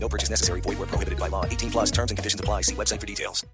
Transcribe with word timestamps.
No 0.00 0.08
purchase 0.08 0.30
necessary. 0.30 0.60
Void 0.62 0.78
where 0.78 0.86
prohibited 0.86 1.18
by 1.18 1.28
law. 1.28 1.44
18 1.44 1.70
plus 1.70 1.90
terms 1.90 2.10
and 2.10 2.16
conditions 2.16 2.40
apply. 2.40 2.62
See 2.62 2.74
website 2.74 3.00
for 3.00 3.06
details. 3.06 3.44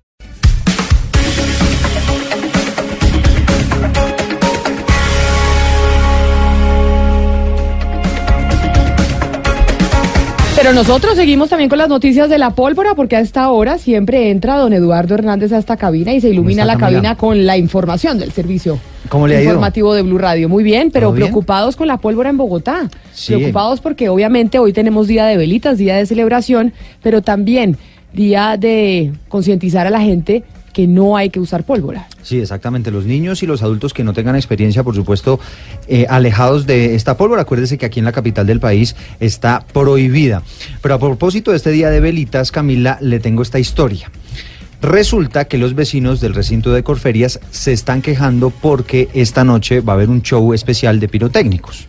Pero 10.57 10.73
nosotros 10.73 11.17
seguimos 11.17 11.51
también 11.51 11.69
con 11.69 11.79
las 11.79 11.89
noticias 11.89 12.31
de 12.31 12.39
la 12.39 12.51
pólvora 12.51 12.95
porque 12.95 13.17
a 13.17 13.21
esta 13.21 13.51
hora 13.51 13.77
siempre 13.77 14.31
entra 14.31 14.57
don 14.57 14.73
Eduardo 14.73 15.15
Hernández 15.15 15.53
a 15.53 15.59
esta 15.59 15.77
cabina 15.77 16.13
y 16.13 16.21
se 16.21 16.31
ilumina 16.31 16.65
la 16.65 16.79
cabina 16.79 17.17
con 17.17 17.45
la 17.45 17.59
información 17.59 18.19
del 18.19 18.33
servicio 18.33 18.79
¿Cómo 19.09 19.27
le 19.27 19.37
ha 19.37 19.43
ido? 19.43 19.51
informativo 19.51 19.95
de 19.95 20.03
Blue 20.03 20.19
Radio. 20.19 20.49
Muy 20.49 20.65
bien, 20.65 20.91
pero 20.91 21.15
preocupados 21.15 21.77
con 21.77 21.87
la 21.87 21.99
pólvora 21.99 22.31
en 22.31 22.37
Bogotá. 22.37 22.89
Sí. 23.13 23.35
Preocupados 23.35 23.81
porque 23.81 24.09
obviamente 24.09 24.59
hoy 24.59 24.73
tenemos 24.73 25.07
día 25.07 25.27
de 25.27 25.37
velitas, 25.37 25.79
día 25.79 25.97
de 25.97 26.07
celebración, 26.07 26.73
pero 27.03 27.23
también 27.23 27.77
día 28.13 28.57
de 28.57 29.13
concientizar 29.29 29.87
a 29.87 29.91
la 29.91 30.01
gente 30.01 30.45
que 30.75 30.87
no 30.87 31.17
hay 31.17 31.31
que 31.31 31.41
usar 31.41 31.65
pólvora. 31.65 32.09
Sí, 32.23 32.41
exactamente. 32.41 32.91
Los 32.91 33.07
niños 33.07 33.43
y 33.43 33.47
los 33.47 33.63
adultos 33.63 33.95
que 33.95 34.03
no 34.03 34.13
tengan 34.13 34.35
experiencia, 34.35 34.83
por 34.83 34.95
supuesto, 34.95 35.39
eh, 35.87 36.05
alejados 36.11 36.67
de 36.67 36.97
esta 36.97 37.17
pólvora. 37.17 37.43
Acuérdese 37.43 37.79
que 37.79 37.87
aquí 37.87 38.01
en 38.01 38.05
la 38.05 38.13
capital 38.13 38.47
del 38.47 38.61
país 38.61 38.97
está 39.21 39.65
prohibida. 39.73 40.43
Pero 40.83 40.95
a 40.97 40.99
propósito 40.99 41.53
de 41.53 41.59
este 41.59 41.71
día 41.71 41.91
de 41.91 42.01
velitas, 42.01 42.51
Camila, 42.51 42.99
le 43.01 43.21
tengo 43.21 43.43
esta 43.43 43.59
historia. 43.59 44.11
Resulta 44.83 45.47
que 45.47 45.57
los 45.59 45.75
vecinos 45.75 46.21
del 46.21 46.35
recinto 46.35 46.73
de 46.73 46.83
Corferias 46.83 47.41
se 47.51 47.73
están 47.73 48.03
quejando 48.03 48.51
porque 48.51 49.09
esta 49.15 49.43
noche 49.45 49.81
va 49.81 49.95
a 49.95 49.97
haber 49.97 50.11
un 50.11 50.23
show 50.23 50.53
especial 50.53 51.01
de 51.01 51.09
pirotécnicos. 51.09 51.87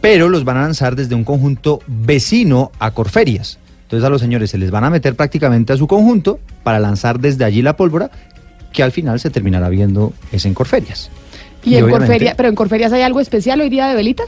Pero 0.00 0.28
los 0.28 0.44
van 0.44 0.56
a 0.56 0.62
lanzar 0.62 0.96
desde 0.96 1.14
un 1.14 1.24
conjunto 1.24 1.80
vecino 1.86 2.70
a 2.78 2.92
Corferias. 2.92 3.58
Entonces 3.82 4.04
a 4.06 4.10
los 4.10 4.20
señores 4.20 4.50
se 4.50 4.58
les 4.58 4.70
van 4.70 4.84
a 4.84 4.90
meter 4.90 5.14
prácticamente 5.14 5.72
a 5.72 5.76
su 5.76 5.86
conjunto 5.86 6.38
para 6.62 6.78
lanzar 6.80 7.20
desde 7.20 7.44
allí 7.44 7.62
la 7.62 7.76
pólvora, 7.76 8.10
que 8.72 8.82
al 8.82 8.92
final 8.92 9.20
se 9.20 9.30
terminará 9.30 9.68
viendo 9.68 10.12
es 10.32 10.44
en 10.46 10.54
Corferias. 10.54 11.10
Y, 11.64 11.74
en 11.76 11.84
obviamente- 11.84 12.06
Corferia, 12.06 12.34
pero 12.36 12.48
en 12.48 12.54
Corferias 12.54 12.92
hay 12.92 13.02
algo 13.02 13.20
especial 13.20 13.60
hoy 13.60 13.68
día 13.68 13.88
de 13.88 13.94
velitas. 13.94 14.26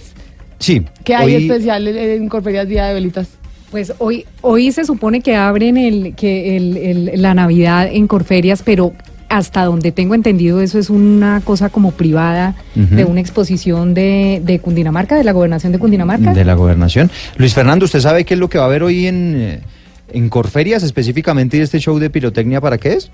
Sí. 0.58 0.84
¿Qué 1.04 1.14
hay 1.14 1.36
hoy- 1.36 1.42
especial 1.48 1.86
en 1.88 2.28
Corferias 2.28 2.68
día 2.68 2.86
de 2.86 2.94
velitas? 2.94 3.28
Pues 3.70 3.92
hoy, 3.98 4.24
hoy 4.40 4.72
se 4.72 4.84
supone 4.84 5.20
que 5.20 5.36
abren 5.36 5.76
el, 5.76 6.14
que 6.14 6.56
el, 6.56 6.76
el- 6.76 7.22
la 7.22 7.34
Navidad 7.34 7.88
en 7.92 8.06
Corferias, 8.06 8.62
pero 8.64 8.92
hasta 9.28 9.64
donde 9.66 9.92
tengo 9.92 10.14
entendido 10.14 10.62
eso 10.62 10.78
es 10.78 10.88
una 10.88 11.42
cosa 11.44 11.68
como 11.68 11.90
privada 11.92 12.54
de 12.74 13.04
una 13.04 13.20
exposición 13.20 13.92
de, 13.92 14.40
de 14.42 14.58
Cundinamarca, 14.58 15.16
de 15.16 15.24
la 15.24 15.32
gobernación 15.32 15.70
de 15.72 15.78
Cundinamarca. 15.78 16.32
De 16.32 16.46
la 16.46 16.54
gobernación. 16.54 17.10
Luis 17.36 17.52
Fernando, 17.52 17.84
¿usted 17.84 18.00
sabe 18.00 18.24
qué 18.24 18.34
es 18.34 18.40
lo 18.40 18.48
que 18.48 18.56
va 18.56 18.64
a 18.64 18.68
haber 18.68 18.82
hoy 18.82 19.06
en, 19.06 19.34
eh, 19.38 19.60
en 20.14 20.30
Corferias 20.30 20.82
específicamente 20.82 21.58
y 21.58 21.60
este 21.60 21.78
show 21.78 21.98
de 21.98 22.08
pirotecnia 22.08 22.62
para 22.62 22.78
qué 22.78 22.94
es? 22.94 23.10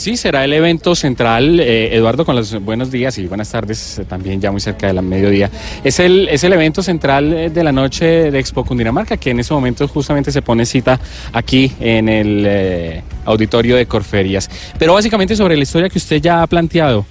Sí, 0.00 0.16
será 0.16 0.46
el 0.46 0.54
evento 0.54 0.94
central, 0.94 1.60
eh, 1.60 1.94
Eduardo, 1.94 2.24
con 2.24 2.34
los 2.34 2.58
buenos 2.64 2.90
días 2.90 3.18
y 3.18 3.26
buenas 3.26 3.50
tardes, 3.50 3.98
eh, 3.98 4.06
también 4.06 4.40
ya 4.40 4.50
muy 4.50 4.62
cerca 4.62 4.86
de 4.86 4.94
la 4.94 5.02
mediodía. 5.02 5.50
Es 5.84 6.00
el, 6.00 6.26
es 6.30 6.42
el 6.42 6.54
evento 6.54 6.82
central 6.82 7.30
eh, 7.34 7.50
de 7.50 7.62
la 7.62 7.70
noche 7.70 8.30
de 8.30 8.38
Expo 8.38 8.64
Cundinamarca, 8.64 9.18
que 9.18 9.28
en 9.28 9.40
ese 9.40 9.52
momento 9.52 9.86
justamente 9.88 10.32
se 10.32 10.40
pone 10.40 10.64
cita 10.64 10.98
aquí 11.34 11.70
en 11.80 12.08
el 12.08 13.02
auditorio 13.26 13.76
de 13.76 13.84
Corferias. 13.84 14.48
Pero 14.78 14.94
básicamente 14.94 15.36
sobre 15.36 15.54
la 15.54 15.64
historia 15.64 15.90
que 15.90 15.98
usted 15.98 16.16
ya 16.22 16.40
ha 16.40 16.46
planteado, 16.46 17.04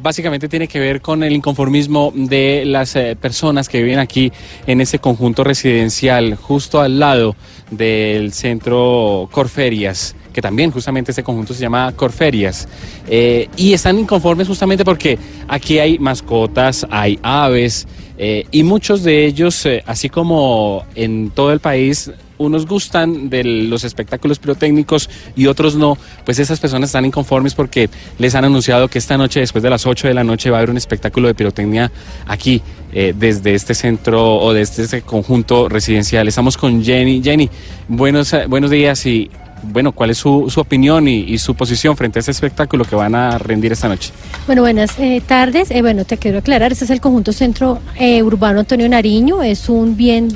básicamente 0.00 0.48
tiene 0.48 0.68
que 0.68 0.78
ver 0.78 1.00
con 1.00 1.24
el 1.24 1.32
inconformismo 1.32 2.12
de 2.14 2.62
las 2.66 2.96
personas 3.20 3.68
que 3.68 3.82
viven 3.82 3.98
aquí 3.98 4.30
en 4.68 4.80
ese 4.80 5.00
conjunto 5.00 5.42
residencial, 5.42 6.36
justo 6.36 6.80
al 6.80 7.00
lado 7.00 7.34
del 7.72 8.32
centro 8.32 9.28
Corferias 9.32 10.14
que 10.32 10.42
también 10.42 10.70
justamente 10.70 11.12
este 11.12 11.22
conjunto 11.22 11.54
se 11.54 11.60
llama 11.60 11.92
Corferias, 11.92 12.68
eh, 13.08 13.48
y 13.56 13.72
están 13.72 13.98
inconformes 13.98 14.48
justamente 14.48 14.84
porque 14.84 15.18
aquí 15.48 15.78
hay 15.78 15.98
mascotas, 15.98 16.86
hay 16.90 17.18
aves, 17.22 17.86
eh, 18.18 18.46
y 18.50 18.62
muchos 18.62 19.02
de 19.02 19.24
ellos, 19.24 19.64
eh, 19.66 19.82
así 19.86 20.08
como 20.08 20.84
en 20.94 21.30
todo 21.30 21.52
el 21.52 21.60
país, 21.60 22.10
unos 22.36 22.66
gustan 22.66 23.28
de 23.28 23.44
los 23.44 23.84
espectáculos 23.84 24.38
pirotécnicos 24.38 25.10
y 25.36 25.46
otros 25.46 25.76
no, 25.76 25.98
pues 26.24 26.38
esas 26.38 26.58
personas 26.58 26.88
están 26.88 27.04
inconformes 27.04 27.54
porque 27.54 27.90
les 28.18 28.34
han 28.34 28.46
anunciado 28.46 28.88
que 28.88 28.98
esta 28.98 29.18
noche, 29.18 29.40
después 29.40 29.62
de 29.62 29.68
las 29.68 29.86
8 29.86 30.08
de 30.08 30.14
la 30.14 30.24
noche, 30.24 30.50
va 30.50 30.56
a 30.56 30.60
haber 30.60 30.70
un 30.70 30.78
espectáculo 30.78 31.28
de 31.28 31.34
pirotecnia 31.34 31.92
aquí, 32.26 32.62
desde 32.92 33.54
este 33.54 33.74
centro 33.74 34.36
o 34.36 34.52
desde 34.52 34.84
este 34.84 35.02
conjunto 35.02 35.68
residencial. 35.68 36.26
Estamos 36.26 36.56
con 36.56 36.82
Jenny. 36.82 37.22
Jenny, 37.22 37.48
buenos, 37.88 38.34
buenos 38.48 38.70
días 38.70 39.04
y 39.06 39.30
bueno, 39.62 39.92
¿cuál 39.92 40.10
es 40.10 40.18
su, 40.18 40.48
su 40.50 40.60
opinión 40.60 41.08
y, 41.08 41.38
su 41.38 41.54
posición 41.54 41.96
frente 41.96 42.18
a 42.18 42.20
este 42.20 42.32
espectáculo 42.32 42.84
que 42.84 42.94
van 42.94 43.14
a 43.14 43.38
rendir 43.38 43.72
esta 43.72 43.88
noche? 43.88 44.12
Bueno, 44.46 44.62
buenas 44.62 44.98
eh, 44.98 45.22
tardes. 45.26 45.70
Eh, 45.70 45.80
bueno, 45.80 46.04
te 46.04 46.18
quiero 46.18 46.38
aclarar, 46.38 46.72
este 46.72 46.84
es 46.84 46.90
el 46.90 47.00
conjunto 47.00 47.32
centro 47.32 47.78
eh, 47.96 48.22
urbano 48.22 48.60
Antonio 48.60 48.88
Nariño, 48.88 49.42
es 49.42 49.68
un 49.68 49.96
bien 49.96 50.28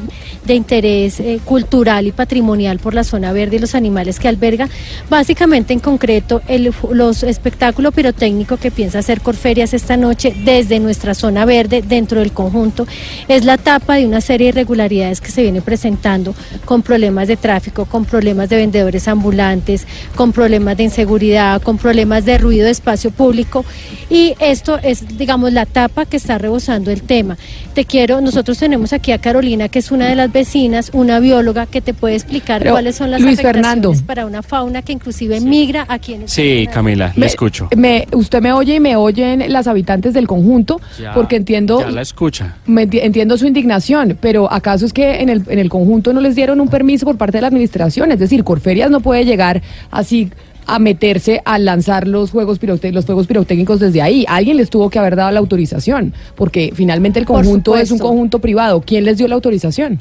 de 0.44 0.54
interés 0.54 1.22
cultural 1.44 2.06
y 2.06 2.12
patrimonial 2.12 2.78
por 2.78 2.92
la 2.92 3.02
zona 3.02 3.32
verde 3.32 3.56
y 3.56 3.58
los 3.58 3.74
animales 3.74 4.18
que 4.18 4.28
alberga. 4.28 4.68
Básicamente, 5.08 5.72
en 5.72 5.80
concreto, 5.80 6.42
el, 6.48 6.72
los 6.90 7.22
espectáculos 7.22 7.94
pirotécnicos 7.94 8.60
que 8.60 8.70
piensa 8.70 8.98
hacer 8.98 9.20
Corferias 9.20 9.72
esta 9.72 9.96
noche 9.96 10.34
desde 10.44 10.80
nuestra 10.80 11.14
zona 11.14 11.44
verde 11.44 11.82
dentro 11.82 12.20
del 12.20 12.32
conjunto 12.32 12.86
es 13.28 13.44
la 13.44 13.56
tapa 13.56 13.96
de 13.96 14.06
una 14.06 14.20
serie 14.20 14.46
de 14.46 14.60
irregularidades 14.60 15.20
que 15.20 15.30
se 15.30 15.42
vienen 15.42 15.62
presentando 15.62 16.34
con 16.64 16.82
problemas 16.82 17.28
de 17.28 17.36
tráfico, 17.36 17.86
con 17.86 18.04
problemas 18.04 18.48
de 18.48 18.56
vendedores 18.56 19.08
ambulantes, 19.14 19.86
con 20.14 20.32
problemas 20.32 20.76
de 20.76 20.84
inseguridad, 20.84 21.60
con 21.62 21.78
problemas 21.78 22.24
de 22.24 22.38
ruido 22.38 22.66
de 22.66 22.70
espacio 22.70 23.10
público 23.10 23.64
y 24.10 24.34
esto 24.38 24.78
es, 24.82 25.16
digamos, 25.18 25.52
la 25.52 25.66
tapa 25.66 26.04
que 26.06 26.16
está 26.16 26.38
rebosando 26.38 26.90
el 26.90 27.02
tema. 27.02 27.36
Te 27.74 27.84
quiero, 27.84 28.20
nosotros 28.20 28.58
tenemos 28.58 28.92
aquí 28.92 29.10
a 29.12 29.18
Carolina, 29.18 29.68
que 29.68 29.78
es 29.80 29.90
una 29.90 30.06
de 30.06 30.14
las 30.14 30.30
vecinas, 30.32 30.90
una 30.92 31.18
bióloga 31.20 31.66
que 31.66 31.80
te 31.80 31.94
puede 31.94 32.14
explicar 32.14 32.60
Pero, 32.60 32.72
cuáles 32.72 32.94
son 32.96 33.10
las 33.10 33.20
Luis 33.20 33.38
afectaciones 33.38 33.66
Fernando. 33.80 34.06
para 34.06 34.26
una 34.26 34.42
fauna 34.42 34.82
que 34.82 34.92
inclusive 34.92 35.40
migra 35.40 35.84
aquí 35.88 36.14
en 36.14 36.22
el 36.22 36.28
Sí, 36.28 36.68
Camila, 36.72 37.12
le 37.14 37.20
Me- 37.20 37.26
escucho. 37.26 37.68
Me, 37.76 38.06
usted 38.12 38.40
me 38.42 38.52
oye 38.52 38.76
y 38.76 38.80
me 38.80 38.94
oyen 38.96 39.44
las 39.52 39.66
habitantes 39.66 40.14
del 40.14 40.26
conjunto, 40.26 40.80
Ya, 41.00 41.12
porque 41.14 41.36
entiendo, 41.36 41.80
Ya 41.80 41.90
la 41.90 42.02
escucha. 42.02 42.56
me 42.66 42.82
entiendo 42.82 43.36
su 43.38 43.46
indignación, 43.46 44.16
pero 44.20 44.52
¿acaso 44.52 44.86
es 44.86 44.92
que 44.92 45.20
en 45.20 45.28
el, 45.28 45.42
en 45.48 45.58
el 45.58 45.68
conjunto 45.68 46.12
no 46.12 46.20
les 46.20 46.34
dieron 46.36 46.60
un 46.60 46.68
permiso 46.68 47.06
por 47.06 47.16
parte 47.16 47.38
de 47.38 47.42
la 47.42 47.48
administración? 47.48 48.12
Es 48.12 48.18
decir, 48.18 48.44
Corferias 48.44 48.90
no 48.90 49.00
puede 49.04 49.24
llegar 49.24 49.62
así 49.92 50.30
a 50.66 50.78
meterse 50.78 51.42
a 51.44 51.58
lanzar 51.58 52.08
los 52.08 52.30
juegos 52.30 52.58
pirote- 52.58 52.90
los 52.90 53.04
fuegos 53.04 53.26
pirotécnicos 53.26 53.78
desde 53.80 54.00
ahí. 54.00 54.24
Alguien 54.26 54.56
les 54.56 54.70
tuvo 54.70 54.88
que 54.88 54.98
haber 54.98 55.14
dado 55.14 55.30
la 55.30 55.38
autorización, 55.38 56.14
porque 56.34 56.72
finalmente 56.74 57.18
el 57.20 57.26
conjunto 57.26 57.72
es 57.82 57.90
un 57.90 57.98
conjunto 58.08 58.38
privado. 58.40 58.80
¿Quién 58.80 59.04
les 59.04 59.18
dio 59.18 59.28
la 59.28 59.34
autorización? 59.34 60.00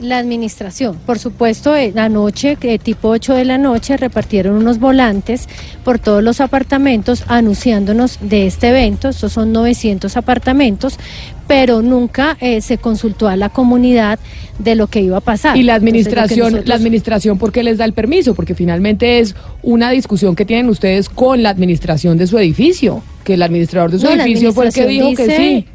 La 0.00 0.16
administración, 0.18 0.96
por 1.04 1.18
supuesto, 1.18 1.74
la 1.94 2.08
noche, 2.08 2.56
eh, 2.62 2.78
tipo 2.78 3.08
8 3.08 3.34
de 3.34 3.44
la 3.44 3.58
noche, 3.58 3.98
repartieron 3.98 4.56
unos 4.56 4.78
volantes 4.78 5.46
por 5.84 5.98
todos 5.98 6.22
los 6.22 6.40
apartamentos 6.40 7.24
anunciándonos 7.28 8.18
de 8.22 8.46
este 8.46 8.68
evento. 8.70 9.10
Estos 9.10 9.32
son 9.34 9.52
900 9.52 10.16
apartamentos, 10.16 10.98
pero 11.46 11.82
nunca 11.82 12.38
eh, 12.40 12.62
se 12.62 12.78
consultó 12.78 13.28
a 13.28 13.36
la 13.36 13.50
comunidad 13.50 14.18
de 14.58 14.74
lo 14.74 14.86
que 14.86 15.02
iba 15.02 15.18
a 15.18 15.20
pasar. 15.20 15.54
Y 15.58 15.64
la 15.64 15.74
Entonces, 15.74 15.88
administración, 16.06 16.38
nosotros- 16.52 16.68
la 16.68 16.74
administración, 16.76 17.38
¿por 17.38 17.52
qué 17.52 17.62
les 17.62 17.76
da 17.76 17.84
el 17.84 17.92
permiso? 17.92 18.34
Porque 18.34 18.54
finalmente 18.54 19.18
es 19.20 19.34
una 19.62 19.90
discusión 19.90 20.34
que 20.34 20.46
tienen 20.46 20.70
ustedes 20.70 21.10
con 21.10 21.42
la 21.42 21.50
administración 21.50 22.16
de 22.16 22.26
su 22.26 22.38
edificio, 22.38 23.02
que 23.22 23.34
el 23.34 23.42
administrador 23.42 23.90
de 23.90 23.98
su 23.98 24.06
No, 24.06 24.12
edificio 24.12 24.52
fue 24.54 24.68
el 24.68 24.72
que 24.72 24.86
dijo 24.86 25.14
que 25.14 25.36
sí. 25.36 25.66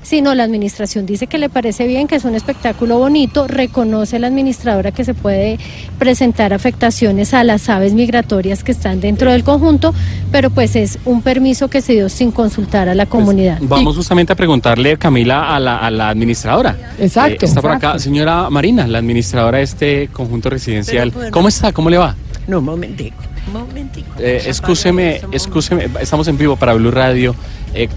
Dice- 0.00 0.10
Sí, 0.10 0.22
no, 0.22 0.34
la 0.34 0.44
administración 0.44 1.06
dice 1.06 1.26
que 1.26 1.38
le 1.38 1.48
parece 1.48 1.86
bien, 1.86 2.08
que 2.08 2.16
es 2.16 2.24
un 2.24 2.34
espectáculo 2.34 2.98
bonito, 2.98 3.46
reconoce 3.46 4.18
la 4.18 4.26
administradora 4.28 4.90
que 4.92 5.04
se 5.04 5.14
puede 5.14 5.58
presentar 5.98 6.52
afectaciones 6.52 7.34
a 7.34 7.44
las 7.44 7.68
aves 7.68 7.92
migratorias 7.92 8.64
que 8.64 8.72
están 8.72 9.00
dentro 9.00 9.30
del 9.30 9.44
conjunto, 9.44 9.94
pero 10.32 10.50
pues 10.50 10.74
es 10.74 10.98
un 11.04 11.22
permiso 11.22 11.68
que 11.68 11.80
se 11.82 11.92
dio 11.92 12.08
sin 12.08 12.32
consultar 12.32 12.88
a 12.88 12.94
la 12.94 13.04
Pues, 13.06 13.20
comunidad. 13.20 13.58
vamos 13.60 13.96
justamente 13.96 14.32
a 14.32 14.36
preguntarle, 14.36 14.96
Camila, 14.96 15.54
a 15.54 15.60
la, 15.60 15.76
a 15.76 15.90
la 15.90 16.08
administradora. 16.08 16.76
Exacto. 16.98 17.44
Eh, 17.44 17.48
está 17.48 17.60
por 17.60 17.70
Exacto. 17.72 17.88
acá, 17.88 17.98
señora 17.98 18.48
Marina, 18.50 18.86
la 18.86 18.98
administradora 18.98 19.58
de 19.58 19.64
este 19.64 20.08
conjunto 20.08 20.48
residencial. 20.50 21.12
¿Cómo 21.30 21.48
está? 21.48 21.72
¿Cómo 21.72 21.90
le 21.90 21.98
va? 21.98 22.16
No, 22.48 22.58
un 22.58 22.64
momentico, 22.64 23.16
momentico. 23.52 24.08
Eh, 24.18 24.42
excúseme, 24.46 25.20
excúseme, 25.32 25.88
estamos 26.00 26.28
en 26.28 26.38
vivo 26.38 26.56
para 26.56 26.74
Blue 26.74 26.90
Radio. 26.90 27.34
Eh, 27.74 27.88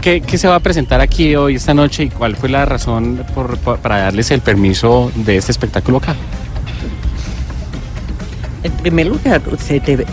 ¿qué, 0.00 0.20
qué 0.20 0.38
se 0.38 0.48
va 0.48 0.56
a 0.56 0.60
presentar 0.60 1.00
aquí 1.00 1.34
hoy, 1.36 1.56
esta 1.56 1.74
noche, 1.74 2.04
y 2.04 2.08
cuál 2.08 2.36
fue 2.36 2.48
la 2.48 2.64
razón 2.64 3.24
por- 3.34 3.58
por- 3.58 3.78
para 3.78 3.98
darles 3.98 4.30
el 4.30 4.40
permiso 4.40 5.10
de 5.14 5.36
este 5.36 5.52
espectáculo 5.52 5.98
acá? 5.98 6.14
En 8.62 8.72
primer 8.72 9.06
lugar, 9.08 9.42
usted 9.50 9.82
debe... 9.82 10.06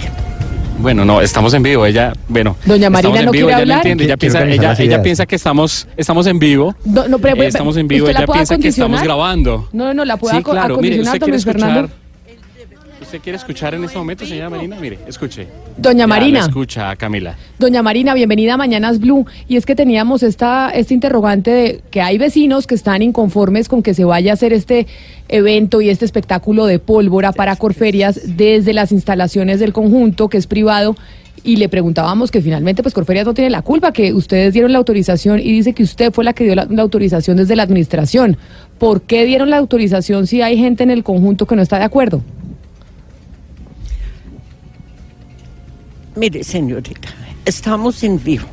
Bueno, 0.80 1.03
no, 1.03 1.19
estamos 1.21 1.53
en 1.53 1.62
vivo. 1.62 1.85
Ella, 1.85 2.13
bueno, 2.30 2.56
Doña 2.65 2.89
Marina 2.89 3.09
estamos 3.09 3.19
en 3.19 3.25
no 3.25 3.31
vivo, 3.31 3.47
quiere 3.47 3.51
ella 3.51 3.62
hablar. 3.62 3.77
entiende. 3.80 4.03
Ella 4.06 4.18
piensa, 4.18 4.44
ella, 4.81 5.01
piensa 5.03 5.25
que 5.25 5.35
estamos, 5.35 5.88
estamos 5.97 6.25
en 6.25 6.39
vivo. 6.39 6.74
No, 6.85 7.06
no, 7.09 7.19
pero- 7.19 7.35
Eh, 7.44 7.47
estamos 7.47 7.75
en 7.75 7.88
vivo. 7.88 8.06
¿usted 8.06 8.13
la 8.18 8.24
Ella 8.24 8.33
piensa 8.33 8.57
que 8.57 8.69
estamos 8.69 9.01
grabando. 9.03 9.68
No, 9.74 9.94
no, 9.94 10.06
la 10.06 10.15
puede 10.18 10.38
Sí, 10.38 10.44
claro. 10.44 10.77
Mire, 10.77 11.01
¿usted 11.01 11.19
quiere 11.19 11.39
Fernando. 11.39 11.89
¿Usted 13.09 13.21
quiere 13.23 13.38
escuchar 13.38 13.73
en 13.73 13.83
este 13.83 13.97
momento, 13.97 14.23
señora 14.23 14.51
Marina? 14.51 14.77
Mire, 14.79 15.00
escuche. 15.07 15.47
Doña 15.77 16.01
Ya, 16.01 16.07
Marina. 16.07 16.39
escucha, 16.41 16.95
Camila. 16.95 17.35
Doña 17.57 17.81
Marina, 17.81 18.13
bienvenida 18.13 18.53
a 18.53 18.57
Mañanas 18.57 19.00
Blue. 19.00 19.25
Y 19.47 19.56
es 19.56 19.65
que 19.65 19.73
teníamos 19.75 20.21
esta, 20.21 20.69
este 20.69 20.94
interrogante 20.94 21.50
de 21.50 21.81
que 21.89 22.01
hay 22.01 22.19
vecinos 22.19 22.67
que 22.67 22.75
están 22.75 23.01
inconformes 23.01 23.67
con 23.67 23.81
que 23.81 23.95
se 23.95 24.03
vaya 24.03 24.29
a 24.29 24.33
hacer 24.35 24.53
este 24.53 24.85
evento 25.27 25.81
y 25.81 25.89
este 25.89 26.06
espectáculo 26.06 26.67
de 26.67 26.77
pólvora 26.77 27.31
para 27.31 27.56
Corferias 27.56 28.21
desde 28.38 28.73
las 28.73 28.91
instalaciones 28.91 29.59
del 29.59 29.73
conjunto, 29.73 30.29
que 30.29 30.38
es 30.38 30.45
privado. 30.45 30.95
Y 31.44 31.56
le 31.56 31.67
preguntábamos 31.67 32.29
que 32.29 32.44
finalmente 32.44 32.83
pues 32.83 32.94
Corferias 32.94 33.25
no 33.25 33.33
tiene 33.33 33.50
la 33.50 33.63
culpa, 33.63 33.91
que 33.91 34.13
ustedes 34.13 34.53
dieron 34.53 34.71
la 34.71 34.77
autorización 34.77 35.39
y 35.39 35.51
dice 35.51 35.73
que 35.73 35.81
usted 35.81 36.13
fue 36.13 36.23
la 36.23 36.33
que 36.33 36.44
dio 36.44 36.53
la, 36.53 36.67
la 36.69 36.83
autorización 36.83 37.38
desde 37.38 37.56
la 37.56 37.63
administración. 37.63 38.38
¿Por 38.77 39.01
qué 39.01 39.25
dieron 39.25 39.50
la 39.50 39.57
autorización 39.57 40.27
si 40.27 40.44
hay 40.44 40.57
gente 40.59 40.83
en 40.83 40.91
el 40.91 41.03
conjunto 41.03 41.47
que 41.47 41.56
no 41.56 41.63
está 41.63 41.79
de 41.79 41.85
acuerdo? 41.85 42.21
Mire, 46.19 46.44
señorita, 46.44 47.07
estamos 47.45 48.04
en 48.04 48.21
vivo. 48.21 48.45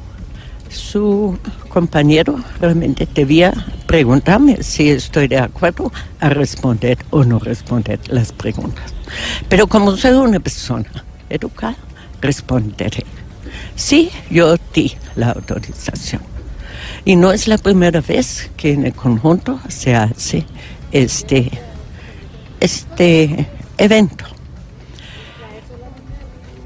Su 0.68 1.36
compañero 1.68 2.38
realmente 2.60 3.08
debía 3.12 3.52
preguntarme 3.88 4.62
si 4.62 4.90
estoy 4.90 5.26
de 5.26 5.38
acuerdo 5.38 5.90
a 6.20 6.28
responder 6.28 6.96
o 7.10 7.24
no 7.24 7.40
responder 7.40 7.98
las 8.06 8.30
preguntas. 8.30 8.94
Pero 9.48 9.66
como 9.66 9.96
soy 9.96 10.12
una 10.12 10.38
persona 10.38 10.88
educada, 11.28 11.76
responderé. 12.20 13.04
Sí, 13.74 14.10
yo 14.30 14.54
di 14.72 14.92
la 15.16 15.32
autorización. 15.32 16.22
Y 17.04 17.16
no 17.16 17.32
es 17.32 17.48
la 17.48 17.58
primera 17.58 18.00
vez 18.00 18.48
que 18.56 18.74
en 18.74 18.86
el 18.86 18.94
conjunto 18.94 19.58
se 19.66 19.96
hace 19.96 20.46
este, 20.92 21.50
este 22.60 23.48
evento. 23.76 24.35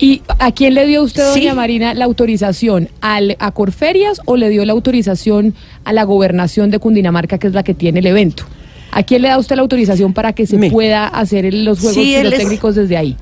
¿Y 0.02 0.22
a 0.38 0.50
quién 0.52 0.72
le 0.74 0.86
dio 0.86 1.02
usted, 1.02 1.22
Sí. 1.34 1.40
doña 1.40 1.54
Marina, 1.54 1.92
la 1.92 2.06
autorización? 2.06 2.88
¿Al, 3.02 3.36
¿A 3.38 3.52
Corferias 3.52 4.20
o 4.24 4.36
le 4.36 4.48
dio 4.48 4.64
la 4.64 4.72
autorización 4.72 5.54
a 5.84 5.92
la 5.92 6.04
gobernación 6.04 6.70
de 6.70 6.78
Cundinamarca, 6.78 7.36
que 7.38 7.48
es 7.48 7.52
la 7.52 7.62
que 7.62 7.74
tiene 7.74 7.98
el 8.00 8.06
evento? 8.06 8.44
¿A 8.92 9.02
quién 9.02 9.20
le 9.22 9.28
da 9.28 9.38
usted 9.38 9.56
la 9.56 9.62
autorización 9.62 10.14
para 10.14 10.32
que 10.32 10.46
se 10.46 10.56
pueda 10.70 11.06
hacer 11.06 11.52
los 11.52 11.78
juegos 11.80 11.94
Sí, 11.94 12.14
es- 12.14 12.22
pirotécnicos 12.24 12.74
desde 12.76 12.96
ahí? 12.96 13.16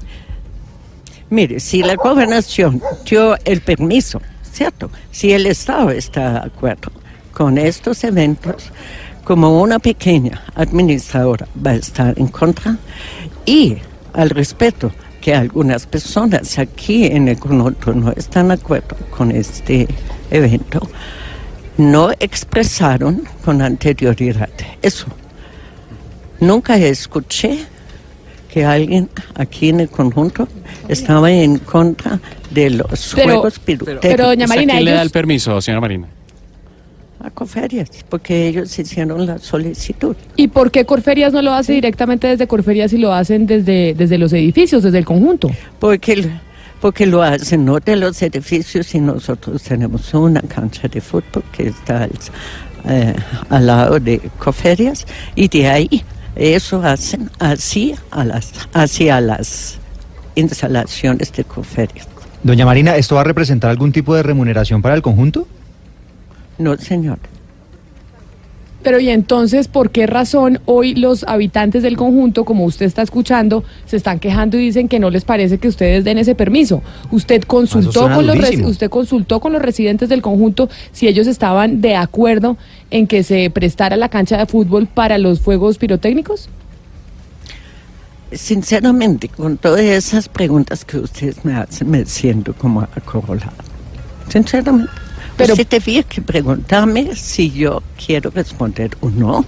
Mire, 1.31 1.61
si 1.61 1.83
la 1.83 1.95
gobernación 1.97 2.81
dio 3.05 3.37
el 3.45 3.61
permiso, 3.61 4.23
¿cierto? 4.51 4.91
Si 5.11 5.33
el 5.33 5.47
Estado 5.47 5.91
está 5.91 6.33
de 6.33 6.39
acuerdo 6.47 6.91
con 7.33 7.59
estos 7.59 8.03
eventos, 8.05 8.71
como 9.25 9.61
una 9.61 9.79
pequeña 9.79 10.43
administradora 10.55 11.47
va 11.65 11.73
a 11.73 11.75
estar 11.75 12.15
en 12.19 12.29
contra 12.29 12.79
y 13.45 13.77
al 14.15 14.31
respeto 14.31 14.91
que 15.29 15.35
algunas 15.35 15.85
personas 15.85 16.59
aquí 16.59 17.05
en 17.05 17.29
el 17.29 17.39
conjunto 17.39 17.93
no 17.93 18.11
están 18.13 18.49
de 18.49 18.55
acuerdo 18.55 18.97
con 19.11 19.31
este 19.31 19.87
evento, 20.31 20.81
no 21.77 22.13
expresaron 22.19 23.25
con 23.45 23.61
anterioridad 23.61 24.49
eso. 24.81 25.05
Nunca 26.41 26.79
escuché 26.79 27.59
que 28.51 28.65
alguien 28.65 29.11
aquí 29.35 29.69
en 29.69 29.81
el 29.81 29.91
conjunto 29.91 30.49
estaba 30.89 31.31
en 31.31 31.59
contra 31.59 32.19
de 32.51 32.71
los 32.71 33.13
Pero- 33.15 33.25
juegos 33.35 33.59
pirotécnicos. 33.59 34.01
pero, 34.11 34.29
doña 34.29 34.47
¿Usted 34.47 34.55
a 34.55 34.57
Marina, 34.57 34.73
quién 34.73 34.85
le 34.87 34.93
da 34.93 35.03
el 35.03 35.11
permiso, 35.11 35.61
señora 35.61 35.83
Marina? 35.83 36.09
A 37.29 37.85
porque 38.09 38.49
ellos 38.49 38.79
hicieron 38.79 39.27
la 39.27 39.39
solicitud. 39.39 40.17
¿Y 40.37 40.49
por 40.49 40.71
qué 40.71 40.85
Corferias 40.85 41.33
no 41.33 41.43
lo 41.43 41.53
hace 41.53 41.73
directamente 41.73 42.27
desde 42.27 42.47
Corferias 42.47 42.93
y 42.93 42.99
lo 42.99 43.13
hacen 43.13 43.47
desde, 43.47 43.95
desde 43.95 44.19
los 44.19 44.33
edificios, 44.33 44.83
desde 44.83 44.99
el 44.99 45.05
conjunto? 45.05 45.51
Porque, 45.79 46.29
porque 46.81 47.07
lo 47.07 47.23
hacen 47.23 47.65
no 47.65 47.79
de 47.79 47.97
los 47.97 48.21
edificios 48.23 48.95
y 48.95 49.01
nosotros 49.01 49.63
tenemos 49.63 50.13
una 50.15 50.43
cancha 50.43 50.89
de 50.89 51.01
fútbol 51.01 51.45
que 51.53 51.69
está 51.69 52.05
al, 52.05 52.11
eh, 52.89 53.15
al 53.51 53.67
lado 53.67 54.01
de 54.01 54.21
Coferias 54.39 55.07
y 55.35 55.49
de 55.49 55.69
ahí 55.69 56.05
eso 56.37 56.83
hacen 56.83 57.31
así 57.39 57.95
a 58.11 58.25
las, 58.25 58.53
hacia 58.73 59.21
las 59.21 59.79
instalaciones 60.35 61.33
de 61.33 61.45
Coferias. 61.45 62.07
Doña 62.43 62.65
Marina, 62.65 62.97
¿esto 62.97 63.17
va 63.17 63.23
a 63.23 63.25
representar 63.25 63.71
algún 63.71 63.91
tipo 63.91 64.15
de 64.15 64.23
remuneración 64.23 64.81
para 64.81 64.95
el 64.95 65.03
conjunto? 65.03 65.49
No, 66.59 66.77
señor. 66.77 67.19
Pero 68.83 69.01
y 69.01 69.09
entonces, 69.11 69.67
¿por 69.67 69.91
qué 69.91 70.07
razón 70.07 70.61
hoy 70.65 70.95
los 70.95 71.25
habitantes 71.25 71.83
del 71.83 71.97
conjunto, 71.97 72.45
como 72.45 72.65
usted 72.65 72.87
está 72.87 73.03
escuchando, 73.03 73.65
se 73.87 73.97
están 73.97 74.21
quejando 74.21 74.57
y 74.57 74.61
dicen 74.67 74.87
que 74.89 75.01
no 75.01 75.11
les 75.11 75.25
parece 75.25 75.59
que 75.59 75.67
ustedes 75.67 76.05
den 76.05 76.17
ese 76.17 76.37
permiso? 76.37 76.81
Usted 77.11 77.43
consultó 77.43 78.09
con 78.09 78.27
los 78.27 78.39
res- 78.39 78.65
usted 78.65 78.89
consultó 78.89 79.41
con 79.41 79.53
los 79.53 79.61
residentes 79.61 80.09
del 80.09 80.23
conjunto 80.23 80.69
si 80.93 81.09
ellos 81.09 81.27
estaban 81.27 81.81
de 81.81 81.97
acuerdo 81.97 82.57
en 82.91 83.09
que 83.09 83.25
se 83.25 83.51
prestara 83.51 83.97
la 83.97 84.09
cancha 84.09 84.39
de 84.39 84.47
fútbol 84.47 84.87
para 84.87 85.19
los 85.19 85.41
fuegos 85.41 85.77
pirotécnicos? 85.77 86.49
Sinceramente, 88.31 89.29
con 89.29 89.57
todas 89.57 89.81
esas 89.81 90.29
preguntas 90.29 90.85
que 90.85 90.99
ustedes 90.99 91.45
me 91.45 91.55
hacen, 91.55 91.91
me 91.91 92.05
siento 92.05 92.53
como 92.55 92.83
acorralado. 92.83 93.53
Sinceramente. 94.29 94.91
Pero- 95.39 95.55
Usted 95.55 95.69
debía 95.69 96.03
que 96.03 96.21
preguntarme 96.21 97.15
si 97.17 97.51
yo 97.51 97.83
quiero 98.05 98.31
responder 98.31 98.91
o 99.01 99.09
no. 99.09 99.45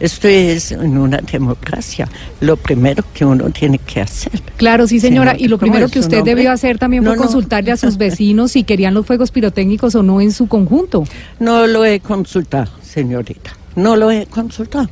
Esto 0.00 0.28
es 0.28 0.72
en 0.72 0.96
una 0.96 1.18
democracia. 1.18 2.08
Lo 2.40 2.56
primero 2.56 3.04
que 3.12 3.24
uno 3.24 3.50
tiene 3.50 3.78
que 3.78 4.00
hacer. 4.00 4.40
Claro, 4.56 4.86
sí, 4.86 5.00
señora. 5.00 5.32
Señor, 5.32 5.44
Y 5.44 5.48
lo 5.48 5.58
¿cómo 5.58 5.70
primero 5.72 5.90
que 5.90 5.98
usted 5.98 6.18
nombre? 6.18 6.34
debió 6.34 6.52
hacer 6.52 6.78
también 6.78 7.02
fue 7.02 7.10
No, 7.12 7.16
no. 7.16 7.22
consultarle 7.22 7.72
a 7.72 7.76
sus 7.76 7.96
vecinos 7.98 8.52
si 8.52 8.64
querían 8.64 8.94
los 8.94 9.04
fuegos 9.04 9.30
pirotécnicos 9.30 9.94
o 9.94 10.02
no 10.02 10.20
en 10.20 10.32
su 10.32 10.46
conjunto. 10.46 11.04
No 11.40 11.66
lo 11.66 11.84
he 11.84 12.00
consultado, 12.00 12.70
señorita. 12.82 13.50
No 13.76 13.96
lo 13.96 14.10
he 14.10 14.26
consultado. 14.26 14.88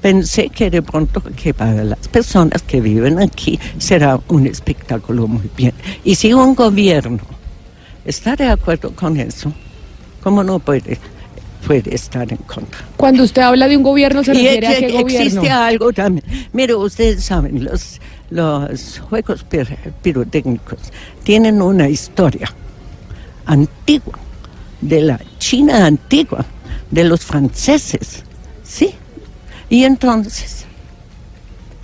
Pensé 0.00 0.48
que 0.48 0.70
de 0.70 0.80
pronto 0.80 1.22
que 1.36 1.52
para 1.52 1.84
las 1.84 2.08
personas 2.08 2.62
que 2.62 2.80
viven 2.80 3.18
aquí 3.20 3.60
será 3.76 4.18
un 4.28 4.46
espectáculo 4.46 5.26
muy 5.28 5.50
bien. 5.56 5.74
Y 6.04 6.14
si 6.14 6.32
un 6.32 6.54
gobierno 6.54 7.18
está 8.06 8.34
de 8.34 8.48
acuerdo 8.48 8.92
con 8.94 9.18
eso, 9.20 9.52
¿cómo 10.22 10.42
no 10.44 10.58
puede, 10.58 10.98
puede 11.66 11.94
estar 11.94 12.30
en 12.30 12.38
contra? 12.38 12.80
Cuando 12.96 13.22
usted 13.24 13.42
habla 13.42 13.68
de 13.68 13.76
un 13.76 13.82
gobierno, 13.82 14.22
¿se 14.24 14.32
Y 14.32 14.34
refiere 14.44 14.66
a 14.66 14.70
que 14.78 14.86
qué 14.86 15.02
gobierno? 15.02 15.24
existe 15.26 15.50
algo 15.50 15.92
también. 15.92 16.24
Mire, 16.52 16.74
ustedes 16.74 17.24
saben, 17.24 17.64
los, 17.64 18.00
los 18.30 18.98
juegos 19.08 19.44
pir- 19.48 19.76
pirotécnicos 20.02 20.78
tienen 21.22 21.60
una 21.62 21.88
historia 21.88 22.52
antigua, 23.46 24.18
de 24.80 25.00
la 25.02 25.20
China 25.38 25.84
antigua, 25.86 26.44
de 26.90 27.04
los 27.04 27.20
franceses, 27.24 28.22
¿sí? 28.64 28.94
Y 29.68 29.84
entonces, 29.84 30.64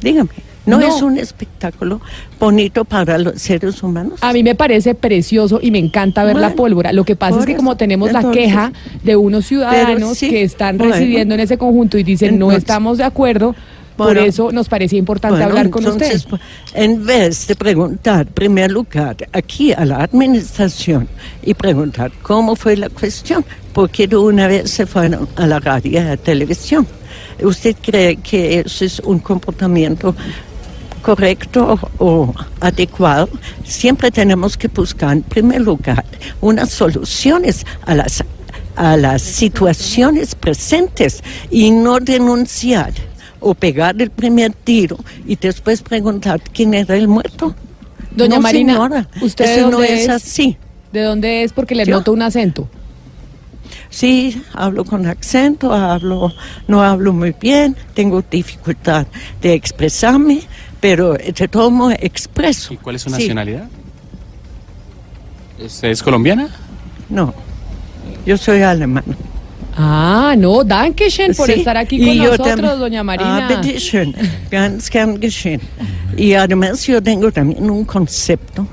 dígame, 0.00 0.30
¿no, 0.66 0.78
No. 0.78 0.87
es 0.87 1.00
un 1.02 1.16
espectáculo 1.18 2.00
bonito 2.38 2.85
para 2.85 3.16
los 3.18 3.40
seres 3.40 3.82
humanos? 3.82 4.18
A 4.23 4.32
mí 4.32 4.42
me 4.42 4.54
parece 4.54 4.94
precioso 4.94 5.58
y 5.62 5.70
me 5.70 5.78
encanta 5.78 6.25
ver 6.25 6.37
la 6.37 6.54
pólvora. 6.54 6.92
Lo 6.92 7.04
que 7.04 7.16
pasa 7.16 7.40
es 7.40 7.46
que 7.46 7.52
eso, 7.52 7.58
como 7.58 7.76
tenemos 7.76 8.12
la 8.12 8.30
queja 8.30 8.73
de 9.02 9.16
unos 9.16 9.46
ciudadanos 9.46 10.18
sí, 10.18 10.28
que 10.28 10.42
están 10.42 10.76
bueno, 10.76 10.92
residiendo 10.94 11.35
en 11.35 11.40
ese 11.40 11.56
conjunto 11.56 11.96
y 11.99 12.02
dicen 12.02 12.38
no 12.38 12.52
estamos 12.52 12.99
de 12.99 13.04
acuerdo, 13.04 13.54
Por 13.96 14.18
eso 14.18 14.52
nos 14.52 14.68
parecía 14.68 14.99
importante 14.99 15.42
hablar 15.42 15.70
con 15.70 15.82
entonces, 15.82 16.16
usted. 16.16 16.28
pues, 16.28 16.42
En 16.75 17.06
vez 17.06 17.46
de 17.46 17.56
preguntar, 17.56 18.26
en 18.26 18.32
primer 18.35 18.70
lugar, 18.70 19.16
aquí 19.32 19.73
a 19.73 19.87
la 19.87 20.02
administración 20.02 21.08
y 21.42 21.54
preguntar 21.54 22.12
cómo 22.20 22.56
fue 22.56 22.76
la 22.76 22.90
cuestión, 22.90 23.42
porque 23.73 24.06
de 24.06 24.16
una 24.18 24.49
vez 24.49 24.70
se 24.70 24.85
fueron 24.85 25.26
a 25.37 25.46
la 25.46 25.61
radio 25.61 25.92
y 25.92 25.96
a 25.96 26.04
la 26.04 26.16
televisión. 26.18 26.87
¿Usted 27.42 27.75
cree 27.80 28.16
que 28.16 28.61
eso 28.61 28.85
es 28.85 29.00
un 29.00 29.18
comportamiento 29.18 30.14
correcto 31.06 31.78
o 31.98 32.34
adecuado? 32.60 33.28
Siempre 33.64 34.10
tenemos 34.10 34.56
que 34.56 34.66
buscar, 34.66 35.12
en 35.12 35.22
primer 35.22 35.60
lugar, 35.60 36.04
unas 36.40 36.70
soluciones 36.70 37.64
a 37.84 37.94
las 37.94 38.25
a 38.75 38.94
las 38.96 39.22
situaciones 39.22 40.34
presentes 40.34 41.22
y 41.50 41.70
no 41.70 41.98
denunciar 41.98 42.92
o 43.40 43.54
pegar 43.54 43.94
el 44.02 44.10
primer 44.10 44.52
tiro 44.52 44.98
y 45.26 45.36
después 45.36 45.80
preguntar 45.80 46.42
quién 46.52 46.75
era 46.75 46.94
el 46.94 47.08
muerto. 47.08 47.54
Doña 48.10 48.36
No, 48.36 48.42
Marina, 48.42 48.72
señora, 48.75 49.08
¿usted 49.22 49.58
eso 49.58 49.70
no 49.70 49.82
es 49.82 50.02
es? 50.02 50.08
así. 50.10 50.58
¿De 50.92 51.00
dónde 51.02 51.42
es? 51.44 51.52
Porque 51.54 51.75
le 51.75 51.86
Yo. 51.86 51.96
noto 51.96 52.12
un 52.12 52.20
acento. 52.22 52.68
Sí, 53.88 54.42
hablo 54.52 54.84
con 54.84 55.06
acento, 55.06 55.72
hablo, 55.72 56.32
no 56.68 56.82
hablo 56.82 57.12
muy 57.14 57.34
bien, 57.40 57.75
tengo 57.94 58.22
dificultad 58.30 59.06
de 59.40 59.54
expresarme, 59.54 60.42
pero 60.86 61.14
de 61.14 61.48
todo 61.48 61.68
modo 61.68 61.90
expreso. 61.98 62.72
¿Y 62.72 62.76
cuál 62.76 62.94
es 62.94 63.02
su 63.02 63.10
nacionalidad? 63.10 63.68
¿Usted 65.58 65.88
es 65.88 66.00
colombiana? 66.00 66.48
No, 67.08 67.34
yo 68.24 68.36
soy 68.36 68.62
alemana. 68.62 69.16
Ah, 69.76 70.34
no, 70.38 70.62
Dankeschön 70.62 71.34
por 71.34 71.46
Sí, 71.48 71.54
estar 71.58 71.76
aquí 71.76 71.98
con 71.98 72.16
nosotros, 72.18 72.78
doña 72.78 73.00
Ah, 73.00 73.04
Marina. 73.04 73.48
bitte 73.48 73.80
schön. 73.80 74.14
Ganz 74.50 74.88
gern 74.88 75.18
geschehen. 75.20 75.60
Y 76.16 76.34
además 76.34 76.86
yo 76.86 77.02
tengo 77.02 77.32
también 77.32 77.68
un 77.68 77.84
concepto 77.84 78.66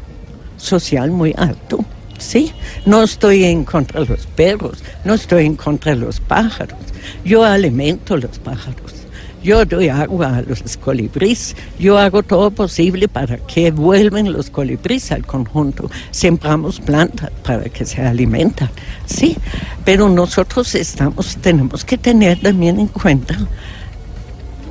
social 0.57 1.09
muy 1.09 1.33
alto. 1.35 1.83
¿Sí? 2.19 2.53
No 2.85 3.01
estoy 3.03 3.43
en 3.43 3.65
contra 3.65 4.01
de 4.01 4.05
los 4.07 4.27
perros, 4.27 4.83
no 5.03 5.15
estoy 5.15 5.45
en 5.47 5.55
contra 5.55 5.93
de 5.95 6.01
los 6.01 6.19
pájaros. 6.19 6.77
Yo 7.25 7.43
alimento 7.43 8.15
los 8.15 8.37
pájaros. 8.39 9.02
Yo 9.43 9.65
doy 9.65 9.89
agua 9.89 10.37
a 10.37 10.41
los 10.41 10.77
colibríes. 10.77 11.55
Yo 11.77 11.97
hago 11.97 12.23
todo 12.23 12.49
posible 12.49 13.07
para 13.09 13.37
que 13.37 13.71
vuelvan 13.71 14.31
los 14.31 14.49
colibríes 14.49 15.11
al 15.11 15.25
conjunto. 15.25 15.91
Sembramos 16.11 16.79
plantas 16.79 17.29
para 17.43 17.65
que 17.65 17.85
se 17.85 18.01
alimentan. 18.01 18.69
Sí, 19.05 19.35
pero 19.83 20.07
nosotros 20.07 20.73
estamos, 20.75 21.35
tenemos 21.37 21.83
que 21.83 21.97
tener 21.97 22.39
también 22.39 22.79
en 22.79 22.87
cuenta 22.87 23.37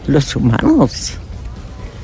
los 0.06 0.34
humanos. 0.34 1.18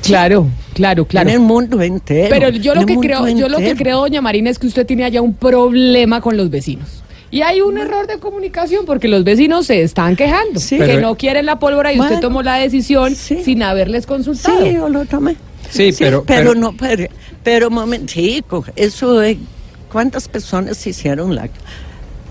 Claro, 0.03 0.47
claro, 0.73 1.05
claro. 1.05 1.29
En 1.29 1.35
el 1.35 1.41
mundo 1.41 1.81
entero. 1.81 2.29
Pero 2.29 2.49
yo 2.49 2.75
lo 2.75 2.85
que 2.85 2.97
creo, 2.97 3.27
yo 3.29 3.49
lo 3.49 3.57
que 3.57 3.75
creo, 3.75 4.01
doña 4.01 4.21
Marina, 4.21 4.49
es 4.49 4.59
que 4.59 4.67
usted 4.67 4.85
tiene 4.85 5.05
allá 5.05 5.21
un 5.21 5.33
problema 5.33 6.21
con 6.21 6.37
los 6.37 6.49
vecinos. 6.49 7.03
Y 7.31 7.41
hay 7.41 7.61
un 7.61 7.77
error 7.77 8.07
de 8.07 8.17
comunicación 8.19 8.85
porque 8.85 9.07
los 9.07 9.23
vecinos 9.23 9.67
se 9.67 9.81
están 9.83 10.15
quejando, 10.15 10.59
Sí. 10.59 10.77
que 10.77 10.85
Pero- 10.85 11.01
no 11.01 11.15
quieren 11.15 11.45
la 11.45 11.59
pólvora 11.59 11.93
y 11.93 11.99
usted 11.99 12.19
tomó 12.19 12.41
la 12.41 12.55
decisión 12.55 13.15
sí. 13.15 13.43
sin 13.43 13.61
haberles 13.63 14.05
consultado. 14.05 14.65
Sí, 14.65 14.73
yo 14.73 14.89
lo 14.89 15.05
tomé. 15.05 15.35
Sí, 15.69 15.93
pero- 15.99 16.23
pero, 16.23 16.51
pero- 16.53 16.55
no, 16.55 16.73
pero, 16.75 17.05
pero 17.43 17.69
momentico, 17.69 18.65
eso 18.75 19.21
es, 19.21 19.37
¿cuántas 19.91 20.27
personas 20.27 20.85
hicieron 20.87 21.35
la, 21.35 21.47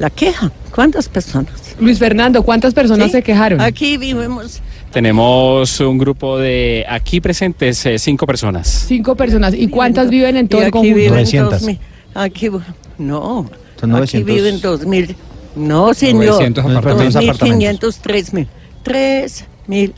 la 0.00 0.11
queja? 0.11 0.50
¿Cuántas 0.75 1.09
personas? 1.09 1.76
Luis 1.78 1.99
Fernando, 2.00 2.43
¿cuántas 2.43 2.75
personas 2.75 3.07
¿Sí? 3.07 3.12
se 3.12 3.23
quejaron? 3.23 3.61
Aquí 3.61 3.97
vivimos, 3.97 4.61
Tenemos 4.93 5.78
un 5.81 5.99
grupo 5.99 6.38
de 6.38 6.85
aquí 6.88 7.21
presentes, 7.21 7.85
eh, 7.87 7.99
cinco 7.99 8.26
personas. 8.26 8.67
Cinco 8.88 9.14
personas. 9.14 9.52
¿Y 9.55 9.69
cuántas 9.69 10.09
viven 10.11 10.37
en 10.38 10.49
todo 10.49 10.61
y 10.61 10.64
el 10.64 10.69
aquí 10.69 10.73
conjunto? 10.73 10.97
viven 10.97 11.11
900. 11.11 11.50
dos 11.52 11.62
mil, 11.62 11.78
aquí, 12.14 12.49
no, 12.97 13.49
Son 13.80 13.90
aquí 13.92 14.18
900. 14.23 14.35
viven 14.35 14.61
dos 14.61 14.87
mil, 14.87 15.16
no 15.56 15.94
señor, 15.94 16.26
900 16.26 16.64
apartamentos. 16.64 16.85
dos 16.85 17.23
mil 17.23 17.30
apartamentos. 17.30 17.49
quinientos, 17.49 17.99
tres 17.99 18.32
mil, 18.32 18.49
tres 18.82 19.44
mil 19.66 19.94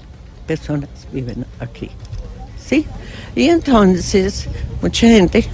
personas 0.47 0.89
viven 1.13 1.47
aquí, 1.61 1.91
¿sí? 2.65 2.87
Y 3.37 3.49
entonces, 3.49 4.49
mucha 4.83 5.07
gente 5.07 5.45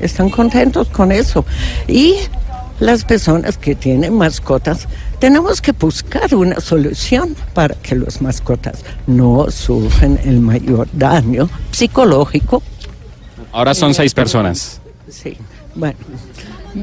están 0.00 0.30
contentos 0.30 0.88
con 0.88 1.12
eso. 1.12 1.44
Y 1.86 2.14
las 2.80 3.04
personas 3.04 3.58
que 3.58 3.74
tienen 3.74 4.14
mascotas, 4.16 4.86
tenemos 5.18 5.60
que 5.60 5.72
buscar 5.72 6.34
una 6.34 6.60
solución 6.60 7.34
para 7.52 7.74
que 7.74 7.96
las 7.96 8.22
mascotas 8.22 8.84
no 9.06 9.50
sufren 9.50 10.18
el 10.24 10.40
mayor 10.40 10.88
daño 10.92 11.48
psicológico. 11.72 12.62
Ahora 13.52 13.74
son 13.74 13.94
seis 13.94 14.14
personas. 14.14 14.80
Sí, 15.08 15.36
bueno. 15.74 15.96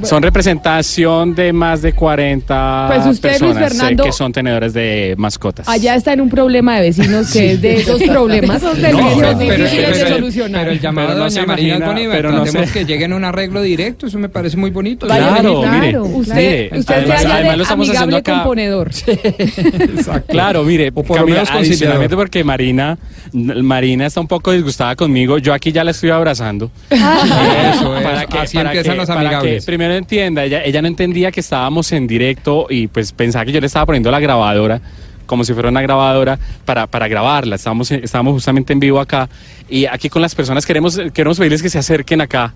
Son 0.03 0.21
representación 0.23 1.35
de 1.35 1.53
más 1.53 1.81
de 1.81 1.93
40 1.93 2.85
Pues 2.87 3.05
usted, 3.07 3.29
personas 3.29 3.57
Fernando, 3.73 4.03
que 4.03 4.11
son 4.11 4.31
tenedores 4.31 4.73
de 4.73 5.15
mascotas. 5.17 5.67
Allá 5.67 5.95
está 5.95 6.13
en 6.13 6.21
un 6.21 6.29
problema 6.29 6.75
de 6.77 6.81
vecinos 6.83 7.31
que 7.31 7.53
es 7.53 7.61
de 7.61 7.75
esos 7.75 8.01
problemas 8.03 8.61
No, 8.63 8.73
que 8.73 8.81
pero- 8.81 8.97
son 8.97 9.37
pero- 9.37 9.37
difíciles 9.37 9.97
de 9.97 10.03
pero- 10.03 10.15
solucionar. 10.15 10.61
pero 10.61 10.71
el 10.71 10.79
llamado 10.81 11.07
Pero 11.07 11.19
no 11.19 11.25
de 11.25 11.29
se 11.31 11.39
doña 11.39 11.47
Marina 11.47 11.75
imagina, 11.77 12.11
pero 12.11 12.31
no 12.31 12.45
sé. 12.45 12.65
que 12.73 12.85
lleguen 12.85 13.13
a 13.13 13.15
un 13.15 13.25
arreglo 13.25 13.61
directo, 13.61 14.07
eso 14.07 14.17
me 14.19 14.29
parece 14.29 14.57
muy 14.57 14.69
bonito. 14.71 15.05
Claro, 15.07 15.61
claro. 15.61 15.79
mire, 15.79 15.99
Usted, 15.99 16.35
mire, 16.35 16.79
usted 16.79 16.95
además- 16.95 17.21
se 17.21 17.27
además 17.27 17.51
de 17.51 17.57
lo 17.57 17.63
estamos 17.63 17.89
haciendo 17.89 18.17
acá. 18.17 18.33
componedor. 18.35 18.91
Exacto. 19.07 20.31
Claro, 20.31 20.63
mire, 20.63 20.89
O 20.93 21.03
por 21.03 21.17
Camila, 21.17 21.43
menos 21.43 22.15
porque 22.15 22.43
Marina, 22.43 22.97
Marina 23.33 24.05
está 24.05 24.19
un 24.21 24.27
poco 24.27 24.51
disgustada 24.51 24.95
conmigo, 24.95 25.37
yo 25.37 25.53
aquí 25.53 25.71
ya 25.71 25.83
la 25.83 25.91
estoy 25.91 26.09
abrazando. 26.09 26.71
Eso 26.89 27.97
es, 27.97 28.03
para 28.03 28.25
que, 28.25 28.37
así 28.39 28.57
para 28.57 28.69
empiezan 28.71 28.93
que- 28.93 28.97
los 28.99 29.07
para 29.07 29.19
que 29.21 29.25
amigables. 29.27 29.65
Primero 29.85 29.99
entienda, 29.99 30.43
ella, 30.43 30.63
ella 30.63 30.81
no 30.81 30.87
entendía 30.87 31.31
que 31.31 31.39
estábamos 31.39 31.91
en 31.91 32.07
directo 32.07 32.67
y 32.69 32.87
pues 32.87 33.11
pensaba 33.11 33.45
que 33.45 33.51
yo 33.51 33.59
le 33.59 33.67
estaba 33.67 33.85
poniendo 33.85 34.09
la 34.11 34.19
grabadora 34.19 34.81
como 35.25 35.43
si 35.43 35.53
fuera 35.53 35.69
una 35.69 35.81
grabadora 35.81 36.37
para, 36.65 36.85
para 36.87 37.07
grabarla. 37.07 37.55
Estábamos, 37.55 37.89
estábamos 37.91 38.33
justamente 38.33 38.73
en 38.73 38.79
vivo 38.79 38.99
acá 38.99 39.29
y 39.69 39.85
aquí 39.85 40.09
con 40.09 40.21
las 40.21 40.35
personas 40.35 40.65
queremos, 40.65 40.99
queremos 41.13 41.37
pedirles 41.37 41.61
que 41.61 41.69
se 41.69 41.79
acerquen 41.79 42.21
acá 42.21 42.53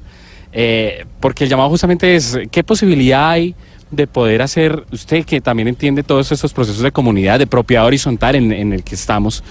eh, 0.51 1.05
porque 1.19 1.43
el 1.43 1.49
llamado 1.49 1.69
justamente 1.69 2.15
es 2.15 2.37
qué 2.51 2.63
posibilidad 2.63 3.29
hay 3.29 3.55
de 3.91 4.05
poder 4.05 4.41
hacer, 4.41 4.83
usted 4.91 5.25
que 5.25 5.41
también 5.41 5.67
entiende 5.67 6.03
todos 6.03 6.31
estos 6.31 6.53
procesos 6.53 6.81
de 6.83 6.91
comunidad, 6.91 7.39
de 7.39 7.47
propiedad 7.47 7.85
horizontal 7.85 8.35
en 8.35 8.73
el 8.73 8.83
que 8.83 8.93
estamos, 8.93 9.43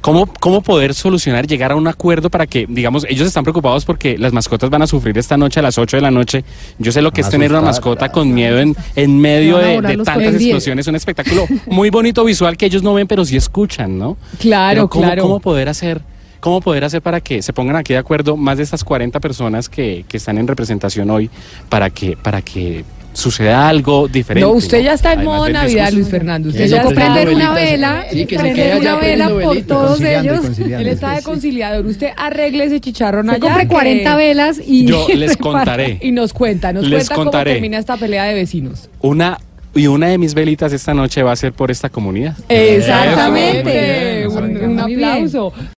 ¿cómo, 0.00 0.26
¿cómo 0.40 0.62
poder 0.62 0.94
solucionar, 0.94 1.46
llegar 1.46 1.72
a 1.72 1.76
un 1.76 1.86
acuerdo 1.86 2.30
para 2.30 2.46
que, 2.46 2.66
digamos, 2.68 3.06
ellos 3.08 3.26
están 3.26 3.44
preocupados 3.44 3.84
porque 3.84 4.18
las 4.18 4.32
mascotas 4.32 4.70
van 4.70 4.82
a 4.82 4.86
sufrir 4.86 5.16
esta 5.18 5.36
noche 5.36 5.60
a 5.60 5.62
las 5.62 5.78
8 5.78 5.96
de 5.96 6.00
la 6.00 6.10
noche? 6.10 6.44
Yo 6.78 6.92
sé 6.92 7.02
lo 7.02 7.12
que 7.12 7.20
es 7.20 7.28
tener 7.28 7.50
una 7.50 7.60
mascota 7.60 8.10
con 8.10 8.32
miedo 8.32 8.58
en, 8.58 8.76
en 8.96 9.18
medio 9.18 9.58
de, 9.58 9.80
de 9.80 9.96
tantas 9.98 10.34
explosiones, 10.34 10.86
un 10.86 10.96
espectáculo 10.96 11.46
muy 11.66 11.90
bonito 11.90 12.24
visual 12.24 12.56
que 12.56 12.66
ellos 12.66 12.82
no 12.82 12.94
ven, 12.94 13.06
pero 13.06 13.24
sí 13.24 13.36
escuchan, 13.36 13.98
¿no? 13.98 14.16
Claro, 14.38 14.88
¿cómo, 14.88 15.04
claro. 15.04 15.22
¿Cómo 15.22 15.40
poder 15.40 15.68
hacer? 15.68 16.02
¿Cómo 16.40 16.60
poder 16.60 16.84
hacer 16.84 17.02
para 17.02 17.20
que 17.20 17.42
se 17.42 17.52
pongan 17.52 17.76
aquí 17.76 17.92
de 17.92 17.98
acuerdo 17.98 18.36
más 18.36 18.58
de 18.58 18.62
estas 18.62 18.84
40 18.84 19.18
personas 19.18 19.68
que, 19.68 20.04
que 20.08 20.18
están 20.18 20.38
en 20.38 20.46
representación 20.46 21.10
hoy 21.10 21.30
para 21.68 21.90
que, 21.90 22.16
para 22.16 22.42
que 22.42 22.84
suceda 23.18 23.68
algo 23.68 24.08
diferente? 24.08 24.46
No, 24.48 24.52
usted 24.54 24.80
ya 24.82 24.94
está 24.94 25.12
en 25.12 25.18
Además 25.20 25.36
modo 25.38 25.48
Navidad. 25.50 25.90
Luis 25.92 26.08
Fernando. 26.08 26.48
Usted 26.48 26.66
ya 26.66 26.82
está, 26.82 26.94
prender 26.94 27.28
una 27.30 27.52
vela, 27.52 28.06
Sí, 28.10 28.26
que 28.26 28.38
prender 28.38 28.78
una 28.80 28.96
vela 28.96 29.28
por 29.28 29.60
todos 29.62 30.00
ellos. 30.00 30.58
él 30.58 30.86
está 30.88 31.16
de 31.16 31.22
conciliador. 31.22 31.84
Usted 31.86 32.10
arregle 32.16 32.64
ese 32.64 32.80
chicharrón 32.80 33.26
Se 33.26 33.32
allá. 33.32 33.40
compre 33.40 33.62
que- 33.62 33.68
40 33.68 34.16
velas 34.16 34.60
y... 34.64 34.86
Yo 34.86 35.06
les 35.14 35.36
contaré. 35.36 35.98
Y 36.00 36.12
nos 36.12 36.32
cuenta, 36.32 36.72
nos 36.72 36.84
Les 36.84 37.08
cuenta 37.08 37.14
contaré. 37.16 37.50
cómo 37.50 37.54
termina 37.56 37.78
esta 37.78 37.96
pelea 37.96 38.24
de 38.24 38.34
vecinos. 38.34 38.88
Una, 39.00 39.38
y 39.74 39.86
una 39.88 40.06
de 40.08 40.18
mis 40.18 40.34
velitas 40.34 40.72
esta 40.72 40.94
noche 40.94 41.22
va 41.22 41.32
a 41.32 41.36
ser 41.36 41.52
por 41.52 41.70
esta 41.70 41.88
comunidad. 41.88 42.36
Exactamente. 42.48 44.26
Un, 44.28 44.78
aplauso. 44.80 45.52